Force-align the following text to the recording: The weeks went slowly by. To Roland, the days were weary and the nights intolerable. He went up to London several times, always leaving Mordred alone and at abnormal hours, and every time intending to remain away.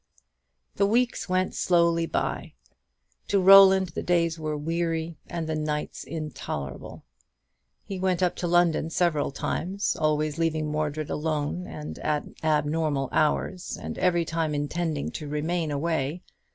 The 0.77 0.87
weeks 0.87 1.29
went 1.29 1.53
slowly 1.53 2.07
by. 2.07 2.55
To 3.27 3.39
Roland, 3.39 3.89
the 3.89 4.01
days 4.01 4.39
were 4.39 4.57
weary 4.57 5.19
and 5.27 5.45
the 5.45 5.53
nights 5.53 6.03
intolerable. 6.03 7.05
He 7.83 7.99
went 7.99 8.23
up 8.23 8.35
to 8.37 8.47
London 8.47 8.89
several 8.89 9.29
times, 9.29 9.95
always 9.95 10.39
leaving 10.39 10.71
Mordred 10.71 11.11
alone 11.11 11.67
and 11.67 11.99
at 11.99 12.25
abnormal 12.41 13.09
hours, 13.11 13.77
and 13.79 13.99
every 13.99 14.25
time 14.25 14.55
intending 14.55 15.11
to 15.11 15.27
remain 15.27 15.69
away. 15.69 16.23